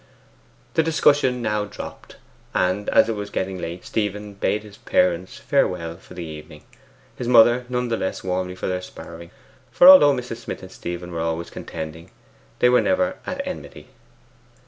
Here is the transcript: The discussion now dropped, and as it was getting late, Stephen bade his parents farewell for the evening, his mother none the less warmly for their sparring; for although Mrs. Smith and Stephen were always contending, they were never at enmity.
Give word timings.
The 0.73 0.81
discussion 0.81 1.43
now 1.43 1.65
dropped, 1.65 2.15
and 2.55 2.89
as 2.89 3.07
it 3.07 3.13
was 3.13 3.29
getting 3.29 3.59
late, 3.59 3.85
Stephen 3.85 4.33
bade 4.33 4.63
his 4.63 4.77
parents 4.79 5.37
farewell 5.37 5.95
for 5.97 6.15
the 6.15 6.23
evening, 6.23 6.63
his 7.15 7.27
mother 7.27 7.67
none 7.69 7.89
the 7.89 7.97
less 7.97 8.23
warmly 8.23 8.55
for 8.55 8.65
their 8.65 8.81
sparring; 8.81 9.29
for 9.71 9.87
although 9.87 10.11
Mrs. 10.15 10.37
Smith 10.37 10.63
and 10.63 10.71
Stephen 10.71 11.11
were 11.11 11.19
always 11.21 11.51
contending, 11.51 12.09
they 12.57 12.69
were 12.69 12.81
never 12.81 13.17
at 13.27 13.45
enmity. 13.45 13.89